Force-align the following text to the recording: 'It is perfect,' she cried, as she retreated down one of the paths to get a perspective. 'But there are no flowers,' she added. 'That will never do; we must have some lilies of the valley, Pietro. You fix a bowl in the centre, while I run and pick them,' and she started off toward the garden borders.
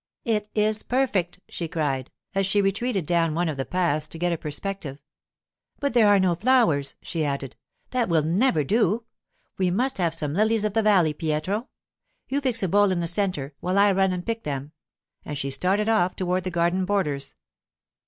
'It 0.25 0.49
is 0.55 0.81
perfect,' 0.81 1.39
she 1.47 1.67
cried, 1.67 2.09
as 2.33 2.47
she 2.47 2.59
retreated 2.59 3.05
down 3.05 3.35
one 3.35 3.47
of 3.47 3.55
the 3.55 3.67
paths 3.67 4.07
to 4.07 4.17
get 4.17 4.33
a 4.33 4.37
perspective. 4.39 4.99
'But 5.79 5.93
there 5.93 6.07
are 6.07 6.19
no 6.19 6.33
flowers,' 6.33 6.95
she 7.03 7.23
added. 7.23 7.55
'That 7.91 8.09
will 8.09 8.23
never 8.23 8.63
do; 8.63 9.03
we 9.59 9.69
must 9.69 9.99
have 9.99 10.15
some 10.15 10.33
lilies 10.33 10.65
of 10.65 10.73
the 10.73 10.81
valley, 10.81 11.13
Pietro. 11.13 11.69
You 12.27 12.41
fix 12.41 12.63
a 12.63 12.67
bowl 12.67 12.89
in 12.91 12.99
the 12.99 13.05
centre, 13.05 13.53
while 13.59 13.77
I 13.77 13.91
run 13.91 14.11
and 14.11 14.25
pick 14.25 14.41
them,' 14.41 14.71
and 15.23 15.37
she 15.37 15.51
started 15.51 15.87
off 15.87 16.15
toward 16.15 16.45
the 16.45 16.49
garden 16.49 16.83
borders. 16.83 17.35